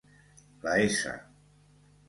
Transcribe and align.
La 0.63 0.73
s 0.81 0.97